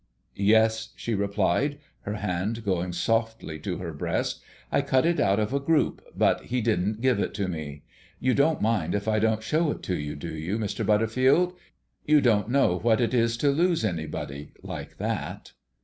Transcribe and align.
"Yes," 0.33 0.93
she 0.95 1.13
replied, 1.13 1.77
her 1.99 2.15
hand 2.15 2.65
going 2.65 2.91
softly 2.91 3.59
to 3.59 3.77
her 3.77 3.93
breast. 3.93 4.41
"I 4.71 4.81
cut 4.81 5.05
it 5.05 5.19
out 5.19 5.39
of 5.39 5.53
a 5.53 5.59
group, 5.59 6.03
but 6.17 6.45
he 6.45 6.59
didn't 6.59 7.01
give 7.01 7.19
it 7.19 7.35
to 7.35 7.47
me. 7.47 7.83
You 8.19 8.33
don't 8.33 8.63
mind 8.63 8.95
if 8.95 9.07
I 9.07 9.19
don't 9.19 9.43
show 9.43 9.69
it 9.69 9.83
to 9.83 9.95
you, 9.95 10.15
do 10.15 10.33
you, 10.33 10.57
Mr. 10.57 10.83
Butterfield? 10.83 11.53
You 12.03 12.19
don't 12.19 12.49
know 12.49 12.79
what 12.79 12.99
it 12.99 13.13
is 13.13 13.37
to 13.37 13.51
lose 13.51 13.85
anybody 13.85 14.53
like 14.63 14.97
that." 14.97 15.51